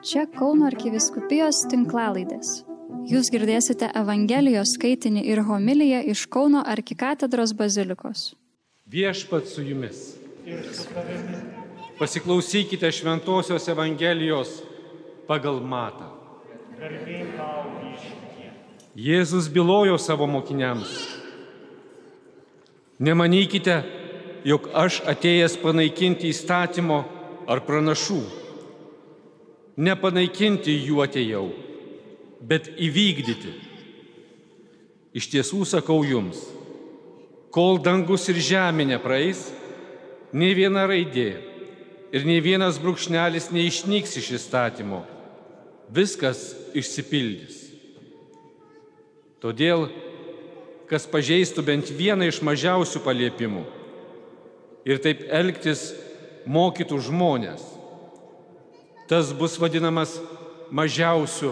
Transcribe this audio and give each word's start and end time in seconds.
Čia 0.00 0.22
Kauno 0.32 0.64
arkiviskupijos 0.64 1.58
tinklalaidės. 1.68 2.62
Jūs 3.10 3.28
girdėsite 3.34 3.90
Evangelijos 4.00 4.72
skaitinį 4.78 5.26
ir 5.28 5.42
homiliją 5.44 5.98
iš 6.08 6.22
Kauno 6.32 6.62
arkikatedros 6.64 7.52
bazilikos. 7.52 8.30
Viešpat 8.88 9.52
su 9.52 9.60
jumis. 9.60 10.00
Pasiklausykite 12.00 12.88
Šventojios 12.96 13.68
Evangelijos 13.68 14.56
pagal 15.28 15.60
matą. 15.60 16.08
Jėzus 18.96 19.52
bylojo 19.52 20.00
savo 20.00 20.24
mokiniams. 20.24 20.96
Nemanykite, 22.96 23.82
jog 24.48 24.72
aš 24.72 25.02
atėjęs 25.12 25.60
panaikinti 25.60 26.32
įstatymo 26.32 27.04
ar 27.44 27.60
pranašų. 27.68 28.24
Nepanaikinti 29.80 30.74
jų 30.84 31.00
atėjau, 31.06 31.46
bet 32.44 32.68
įvykdyti. 32.76 33.52
Iš 35.16 35.28
tiesų 35.32 35.64
sakau 35.66 36.02
jums, 36.04 36.42
kol 37.54 37.80
dangus 37.82 38.28
ir 38.30 38.38
žemė 38.44 38.86
nepraeis, 38.92 39.48
nei 40.36 40.52
viena 40.54 40.84
raidė 40.86 41.30
ir 42.12 42.26
nei 42.28 42.42
vienas 42.44 42.78
brūkšnelis 42.82 43.48
neišnyks 43.54 44.18
iš 44.20 44.30
įstatymo, 44.38 45.00
viskas 45.90 46.52
išsipildys. 46.76 47.64
Todėl, 49.40 49.88
kas 50.90 51.08
pažeistų 51.08 51.64
bent 51.64 51.90
vieną 51.96 52.28
iš 52.28 52.42
mažiausių 52.44 53.00
paliepimų 53.06 53.64
ir 54.84 55.00
taip 55.02 55.24
elgtis 55.32 55.90
mokytų 56.44 56.98
žmonės, 57.08 57.62
tas 59.10 59.32
bus 59.34 59.56
vadinamas 59.58 60.20
mažiausiu 60.70 61.50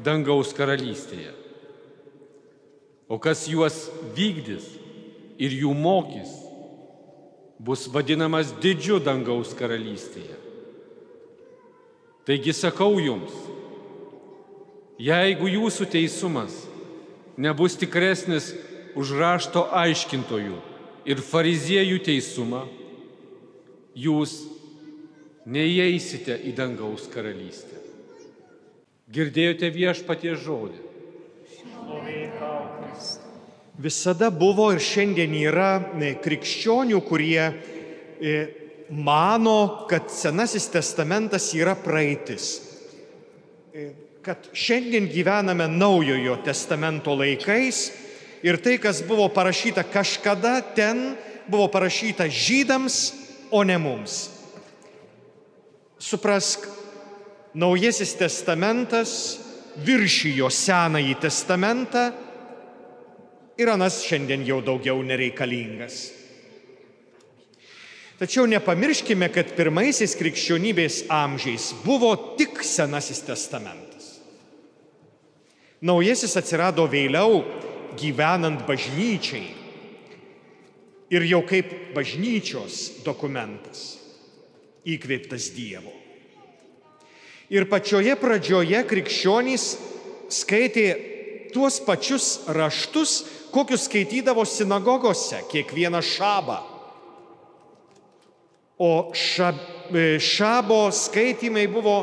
dangaus 0.00 0.54
karalystėje. 0.56 1.34
O 3.04 3.18
kas 3.20 3.42
juos 3.52 3.90
vykdys 4.16 4.64
ir 5.36 5.52
jų 5.60 5.74
mokys, 5.76 6.32
bus 7.60 7.84
vadinamas 7.92 8.54
didžiu 8.64 8.96
dangaus 8.96 9.52
karalystėje. 9.52 10.40
Taigi 12.24 12.56
sakau 12.56 12.96
jums, 12.96 13.36
jeigu 14.96 15.52
jūsų 15.52 15.90
teisumas 15.92 16.56
nebus 17.36 17.76
tikresnis 17.76 18.54
už 18.96 19.12
rašto 19.20 19.68
aiškintojų 19.68 20.56
ir 21.04 21.20
fariziejų 21.20 22.00
teisumą, 22.08 22.64
jūs 23.92 24.55
neįeisite 25.46 26.36
į 26.48 26.54
dangaus 26.56 27.06
karalystę. 27.12 27.78
Girdėjote 29.12 29.70
viešpatie 29.70 30.34
žodį. 30.42 30.82
Visada 33.78 34.30
buvo 34.32 34.70
ir 34.72 34.80
šiandien 34.82 35.34
yra 35.36 35.76
e, 36.00 36.14
krikščionių, 36.24 36.98
kurie 37.06 37.42
e, 37.44 38.36
mano, 38.90 39.86
kad 39.90 40.08
Senasis 40.10 40.70
testamentas 40.72 41.50
yra 41.54 41.76
praeitis. 41.78 42.48
E, 43.76 43.90
kad 44.26 44.48
šiandien 44.56 45.06
gyvename 45.12 45.68
naujojo 45.70 46.40
testamento 46.42 47.14
laikais 47.14 47.92
ir 48.42 48.58
tai, 48.58 48.80
kas 48.82 49.04
buvo 49.06 49.28
parašyta 49.30 49.84
kažkada 49.86 50.58
ten, 50.74 51.12
buvo 51.46 51.68
parašyta 51.70 52.26
žydams, 52.26 53.12
o 53.54 53.62
ne 53.62 53.76
mums. 53.78 54.35
Suprask, 56.06 56.68
Naujasis 57.56 58.12
testamentas 58.20 59.10
viršijo 59.82 60.50
Senąjį 60.52 61.16
testamentą 61.18 62.02
ir 63.58 63.72
anas 63.72 63.96
šiandien 64.04 64.44
jau 64.46 64.60
daugiau 64.62 65.00
nereikalingas. 65.02 65.96
Tačiau 68.20 68.46
nepamirškime, 68.48 69.30
kad 69.32 69.50
pirmaisiais 69.56 70.14
krikščionybės 70.20 71.02
amžiais 71.12 71.72
buvo 71.82 72.12
tik 72.38 72.62
Senasis 72.62 73.24
testamentas. 73.26 74.14
Naujasis 75.82 76.38
atsirado 76.38 76.86
vėliau 76.92 77.42
gyvenant 77.98 78.62
bažnyčiai 78.68 79.46
ir 81.10 81.30
jau 81.34 81.42
kaip 81.48 81.96
bažnyčios 81.96 83.00
dokumentas 83.04 84.05
įkveiptas 84.86 85.50
Dievo. 85.56 85.92
Ir 87.50 87.68
pačioje 87.70 88.14
pradžioje 88.18 88.80
krikščionys 88.90 89.66
skaitė 90.34 90.86
tuos 91.54 91.78
pačius 91.86 92.46
raštus, 92.50 93.20
kokius 93.54 93.86
skaitydavo 93.86 94.44
sinagogose 94.44 95.44
kiekvieną 95.50 96.02
šabą. 96.02 96.58
O 98.76 99.12
šab, 99.16 99.56
e, 99.94 100.18
šabo 100.20 100.90
skaitimai 100.92 101.64
buvo 101.70 102.00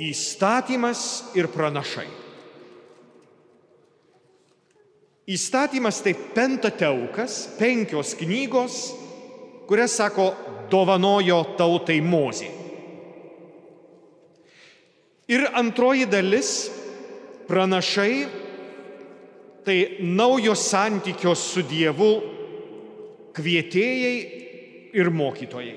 įstatymas 0.00 1.34
ir 1.36 1.50
pranašai. 1.52 2.06
Įstatymas 5.26 5.98
tai 6.06 6.14
pentateukas, 6.14 7.58
penkios 7.58 8.14
knygos, 8.14 8.94
kurias, 9.66 9.96
sako, 9.98 10.30
dovanojo 10.70 11.42
tautai 11.58 12.00
mozė. 12.02 12.50
Ir 15.28 15.48
antroji 15.58 16.06
dalis- 16.06 16.70
pranašai, 17.48 18.26
tai 19.64 19.98
naujo 20.00 20.54
santykio 20.54 21.34
su 21.34 21.62
Dievu 21.62 22.22
kvietėjai 23.34 24.16
ir 24.94 25.10
mokytojai. 25.10 25.76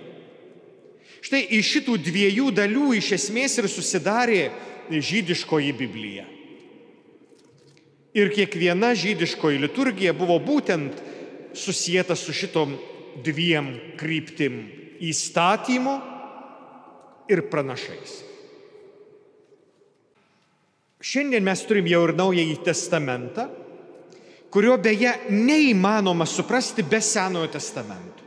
Štai 1.19 1.41
iš 1.57 1.71
šitų 1.73 1.97
dviejų 2.05 2.51
dalių 2.55 2.93
iš 2.95 3.11
esmės 3.17 3.57
ir 3.59 3.67
susidarė 3.67 4.51
žydiškoji 4.89 5.73
Biblija. 5.75 6.25
Ir 8.13 8.29
kiekviena 8.33 8.93
žydiškoji 8.97 9.59
liturgija 9.59 10.13
buvo 10.13 10.39
būtent 10.39 10.93
susijęta 11.53 12.15
su 12.15 12.33
šitom 12.33 12.77
dviem 13.23 13.95
kryptim- 13.97 14.61
įstatymu 15.11 15.95
ir 17.29 17.41
pranašais. 17.49 18.23
Šiandien 20.99 21.43
mes 21.43 21.61
turim 21.63 21.87
jau 21.87 22.03
ir 22.09 22.13
naująjį 22.13 22.57
testamentą, 22.63 23.47
kurio 24.51 24.77
beje 24.77 25.13
neįmanoma 25.29 26.27
suprasti 26.27 26.83
be 26.83 26.99
Senojo 26.99 27.47
testamento. 27.47 28.25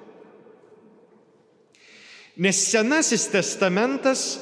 Nes 2.36 2.56
Senasis 2.56 3.26
testamentas 3.28 4.38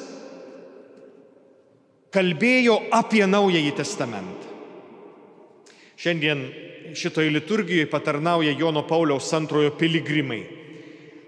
kalbėjo 2.14 2.76
apie 2.94 3.24
Naująjį 3.26 3.72
testamentą. 3.74 4.46
Šiandien 6.00 6.44
šitoje 6.94 7.30
liturgijoje 7.30 7.90
patarnauja 7.90 8.54
Jono 8.58 8.82
Pauliaus 8.86 9.32
antrojo 9.34 9.70
piligrimai. 9.78 10.40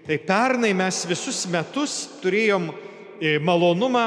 Tai 0.07 0.17
pernai 0.19 0.73
mes 0.75 1.03
visus 1.07 1.45
metus 1.47 1.93
turėjom 2.19 2.67
e, 2.69 3.37
malonumą 3.39 4.03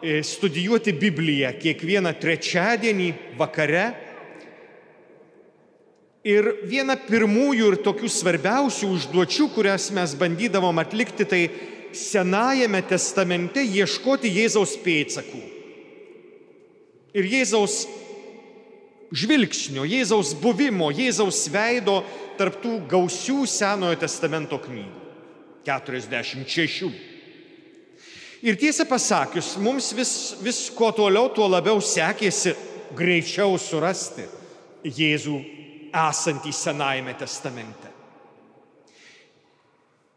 e, 0.00 0.22
studijuoti 0.24 0.94
Bibliją 0.96 1.52
kiekvieną 1.60 2.14
trečiadienį 2.20 3.10
vakare. 3.36 3.86
Ir 6.26 6.48
viena 6.66 6.96
pirmųjų 6.98 7.68
ir 7.70 7.78
tokių 7.84 8.08
svarbiausių 8.10 8.88
užduočių, 8.96 9.50
kurias 9.54 9.90
mes 9.94 10.16
bandydavom 10.18 10.80
atlikti, 10.82 11.28
tai 11.28 11.42
Senajame 11.96 12.82
testamente 12.84 13.62
ieškoti 13.62 14.28
Jėzaus 14.28 14.74
pėdsakų. 14.84 15.38
Ir 17.16 17.28
Jėzaus 17.30 17.86
žvilgsnio, 19.14 19.84
Jėzaus 19.86 20.34
buvimo, 20.40 20.90
Jėzaus 20.94 21.46
veido 21.52 22.00
tarptų 22.38 22.80
gausių 22.90 23.44
Senojo 23.48 23.98
testamento 24.00 24.58
knygų. 24.62 25.04
46. 25.66 26.90
Ir 28.46 28.54
tiesą 28.60 28.84
pasakius, 28.86 29.56
mums 29.58 29.90
vis, 29.96 30.36
vis 30.38 30.66
kuo 30.70 30.92
toliau, 30.94 31.30
tuo 31.34 31.48
labiau 31.50 31.80
sekėsi 31.82 32.54
greičiau 32.94 33.56
surasti 33.58 34.26
Jėzų 34.86 35.36
esantį 35.90 36.52
Senajame 36.54 37.16
testamente. 37.18 37.90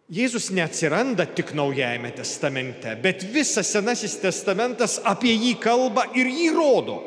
Jėzus 0.10 0.50
neatsiranda 0.54 1.28
tik 1.38 1.54
Naujajame 1.58 2.10
testamente, 2.18 2.96
bet 3.02 3.24
visas 3.30 3.70
Senasis 3.70 4.18
testamentas 4.22 4.98
apie 5.06 5.36
jį 5.36 5.56
kalba 5.62 6.08
ir 6.18 6.30
jį 6.30 6.50
rodo 6.54 6.98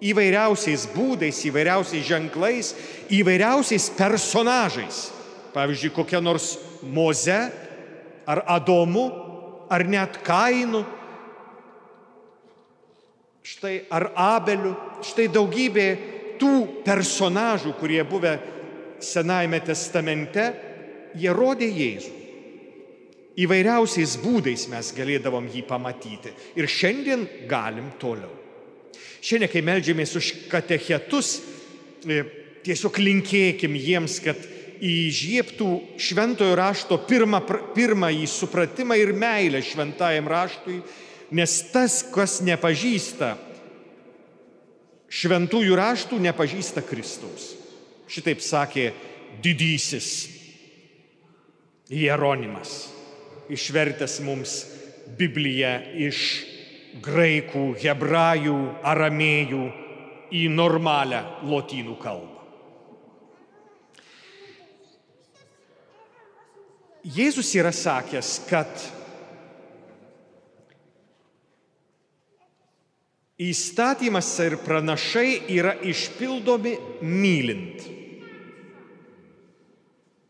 įvairiausiais 0.00 0.86
būdais, 0.94 1.40
įvairiausiais 1.48 2.06
ženklais, 2.06 2.74
įvairiausiais 3.12 3.90
personažais. 3.98 5.10
Pavyzdžiui, 5.54 5.92
kokia 5.94 6.20
nors 6.22 6.54
Moze 6.82 7.40
ar 8.26 8.44
Adomu 8.48 9.10
ar 9.70 9.84
net 9.84 10.22
Kainu. 10.24 10.84
štai 13.50 13.88
ar 13.90 14.12
Abeliu, 14.14 14.74
štai 15.02 15.26
daugybė 15.32 15.86
tų 16.38 16.84
personažų, 16.86 17.74
kurie 17.80 18.02
buvę 18.06 18.38
Senajame 19.00 19.58
testamente, 19.64 20.44
jie 21.16 21.32
rodė 21.32 21.66
Jėzų. 21.72 22.12
Įvairiausiais 23.40 24.18
būdais 24.20 24.66
mes 24.68 24.90
galėdavom 24.92 25.46
jį 25.48 25.62
pamatyti. 25.64 26.32
Ir 26.60 26.68
šiandien 26.68 27.24
galim 27.48 27.88
toliau. 27.98 28.30
Šiandien, 29.20 29.50
kai 29.52 29.62
melžiamės 29.64 30.16
už 30.16 30.30
katechetus, 30.48 31.40
e, 32.08 32.22
tiesiog 32.64 32.96
linkėkim 33.00 33.76
jiems, 33.76 34.16
kad 34.24 34.40
įžiebtų 34.80 35.68
šventojo 36.00 36.56
rašto 36.56 36.96
pirmą, 37.04 37.42
pirmąjį 37.76 38.26
supratimą 38.32 38.96
ir 38.96 39.12
meilę 39.12 39.60
šventajam 39.64 40.28
raštui 40.28 40.80
nes 41.30 41.54
tas, 41.72 42.02
kas 42.10 42.40
nepažįsta 42.44 43.34
šventųjų 45.10 45.78
raštų, 45.78 46.18
nepažįsta 46.22 46.82
Kristaus. 46.86 47.54
Šitaip 48.10 48.42
sakė 48.42 48.90
didysis 49.42 50.28
Jeronimas, 51.90 52.90
išvertęs 53.50 54.18
mums 54.26 54.56
Bibliją 55.18 55.72
iš 56.06 56.20
graikų, 57.04 57.64
hebrajų, 57.80 58.58
aramėjų 58.82 59.64
į 60.34 60.44
normalią 60.52 61.22
lotynų 61.46 61.96
kalbą. 62.02 62.36
Jėzus 67.00 67.48
yra 67.56 67.72
sakęs, 67.72 68.34
kad 68.50 68.88
Įstatymas 73.40 74.28
ir 74.44 74.58
pranašai 74.60 75.30
yra 75.48 75.72
išpildomi 75.80 76.74
mylint. 77.00 77.86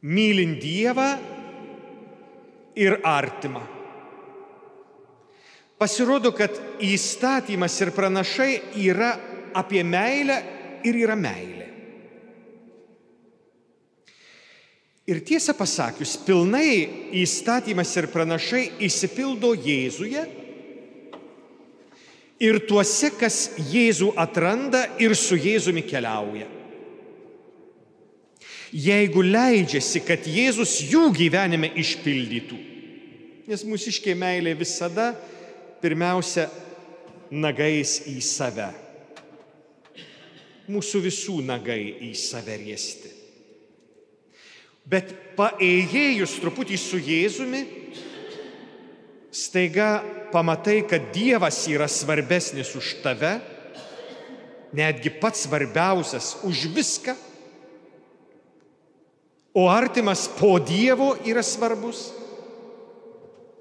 Mylint 0.07 0.61
Dievą 0.63 1.09
ir 2.79 3.01
artimą. 3.03 3.65
Pasirodo, 5.81 6.35
kad 6.37 6.53
įstatymas 6.85 7.79
ir 7.81 7.95
pranašai 7.97 8.51
yra 8.85 9.15
apie 9.57 9.81
meilę 9.81 10.37
ir 10.85 10.99
yra 11.07 11.17
meilė. 11.17 11.69
Ir 15.09 15.23
tiesą 15.27 15.55
pasakius, 15.57 16.19
pilnai 16.23 16.69
įstatymas 17.23 17.95
ir 17.97 18.11
pranašai 18.13 18.67
įsipildo 18.87 19.55
Jėzuje 19.57 20.27
ir 22.45 22.61
tuose, 22.69 23.11
kas 23.17 23.41
Jėzų 23.73 24.13
atranda 24.21 24.85
ir 25.01 25.17
su 25.19 25.41
Jėzumi 25.41 25.83
keliauja. 25.89 26.47
Jeigu 28.71 29.25
leidžiasi, 29.27 30.05
kad 30.07 30.29
Jėzus 30.29 30.77
jų 30.93 31.09
gyvenime 31.17 31.73
išpildytų, 31.81 32.61
nes 33.51 33.67
mūsiškė 33.67 34.15
meilė 34.15 34.55
visada 34.61 35.15
pirmiausia 35.81 36.49
nagais 37.31 38.01
į 38.11 38.19
save. 38.25 38.69
Mūsų 40.71 41.01
visų 41.07 41.41
nagai 41.43 41.83
į 42.07 42.13
save 42.19 42.59
riesti. 42.61 43.11
Bet 44.91 45.13
paėjėjus 45.39 46.39
truputį 46.43 46.79
su 46.81 46.99
Jėzumi, 46.99 47.63
staiga 49.31 50.01
pamatai, 50.33 50.81
kad 50.89 51.11
Dievas 51.15 51.63
yra 51.71 51.87
svarbesnis 51.91 52.73
už 52.79 52.97
tave, 53.05 53.37
netgi 54.75 55.13
pats 55.23 55.47
svarbiausias 55.47 56.37
už 56.47 56.67
viską, 56.75 57.15
o 59.55 59.67
artimas 59.71 60.29
po 60.39 60.59
Dievo 60.63 61.13
yra 61.27 61.43
svarbus, 61.43 62.11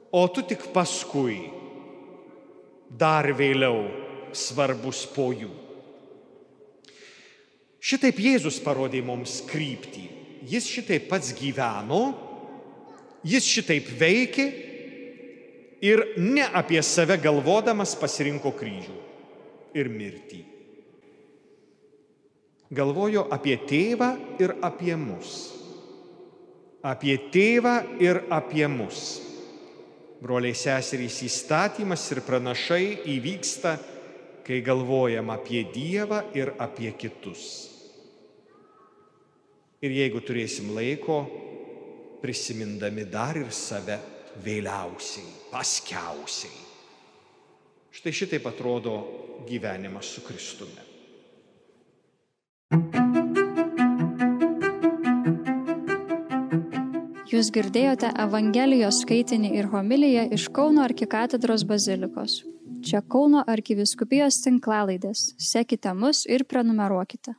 o 0.09 0.25
tu 0.33 0.41
tik 0.45 0.69
paskui, 0.73 1.58
dar 2.89 3.29
vėliau 3.37 3.87
svarbus 4.33 5.05
po 5.13 5.29
jų. 5.33 5.51
Šitaip 7.79 8.17
Jėzus 8.19 8.59
parodė 8.61 9.01
mums 9.05 9.39
kryptį. 9.47 10.07
Jis 10.49 10.67
šitaip 10.67 11.07
pats 11.11 11.31
gyveno, 11.35 12.13
jis 13.27 13.47
šitaip 13.47 13.87
veikė 13.99 14.47
ir 15.83 16.03
ne 16.19 16.43
apie 16.43 16.81
save 16.83 17.19
galvodamas 17.21 17.95
pasirinko 17.99 18.51
kryžių 18.55 18.97
ir 19.79 19.91
mirtį. 19.91 20.41
Galvojo 22.69 23.25
apie 23.33 23.55
tėvą 23.69 24.11
ir 24.41 24.53
apie 24.61 24.93
mus. 24.99 25.37
Apie 26.85 27.17
tėvą 27.33 27.79
ir 27.99 28.21
apie 28.31 28.67
mus. 28.69 29.28
Broliai 30.19 30.55
seserys 30.57 31.21
įstatymas 31.23 32.03
ir 32.11 32.19
pranašai 32.27 33.05
įvyksta, 33.15 33.77
kai 34.43 34.59
galvojam 34.65 35.31
apie 35.31 35.63
Dievą 35.71 36.25
ir 36.35 36.51
apie 36.59 36.91
kitus. 36.99 37.45
Ir 39.79 39.95
jeigu 39.95 40.19
turėsim 40.19 40.73
laiko, 40.75 41.21
prisimindami 42.19 43.05
dar 43.07 43.39
ir 43.39 43.53
save 43.55 43.95
vėliausiai, 44.43 45.29
paskiausiai. 45.53 46.67
Štai 47.95 48.13
šitaip 48.13 48.51
atrodo 48.51 48.99
gyvenimas 49.47 50.11
su 50.11 50.25
Kristumi. 50.27 50.88
Jūs 57.39 57.53
girdėjote 57.55 58.09
Evangelijos 58.19 58.97
skaitinį 59.05 59.53
ir 59.55 59.67
homiliją 59.71 60.25
iš 60.35 60.49
Kauno 60.51 60.81
arkikatedros 60.83 61.61
bazilikos. 61.69 62.33
Čia 62.83 62.99
Kauno 63.13 63.45
arkiviskupijos 63.53 64.41
tinklalaidės. 64.43 65.21
Sekite 65.39 65.93
mus 65.95 66.25
ir 66.27 66.43
prenumeruokite. 66.43 67.37